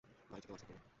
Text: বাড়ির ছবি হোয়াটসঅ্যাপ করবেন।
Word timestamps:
বাড়ির 0.31 0.43
ছবি 0.45 0.51
হোয়াটসঅ্যাপ 0.51 0.67
করবেন। 0.69 0.89